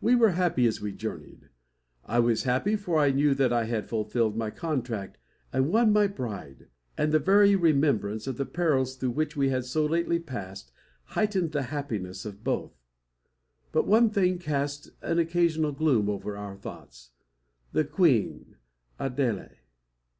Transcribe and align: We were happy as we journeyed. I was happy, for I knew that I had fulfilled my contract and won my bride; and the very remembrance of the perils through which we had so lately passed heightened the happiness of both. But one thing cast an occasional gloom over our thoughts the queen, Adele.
We 0.00 0.14
were 0.14 0.30
happy 0.30 0.64
as 0.68 0.80
we 0.80 0.92
journeyed. 0.92 1.48
I 2.04 2.20
was 2.20 2.44
happy, 2.44 2.76
for 2.76 3.00
I 3.00 3.10
knew 3.10 3.34
that 3.34 3.52
I 3.52 3.64
had 3.64 3.88
fulfilled 3.88 4.36
my 4.36 4.48
contract 4.48 5.18
and 5.52 5.70
won 5.72 5.92
my 5.92 6.06
bride; 6.06 6.68
and 6.96 7.10
the 7.10 7.18
very 7.18 7.56
remembrance 7.56 8.28
of 8.28 8.36
the 8.36 8.46
perils 8.46 8.94
through 8.94 9.10
which 9.10 9.36
we 9.36 9.48
had 9.48 9.64
so 9.64 9.84
lately 9.84 10.20
passed 10.20 10.70
heightened 11.16 11.50
the 11.50 11.62
happiness 11.74 12.24
of 12.24 12.44
both. 12.44 12.74
But 13.72 13.88
one 13.88 14.08
thing 14.08 14.38
cast 14.38 14.90
an 15.02 15.18
occasional 15.18 15.72
gloom 15.72 16.08
over 16.08 16.36
our 16.36 16.54
thoughts 16.54 17.10
the 17.72 17.84
queen, 17.84 18.54
Adele. 19.00 19.48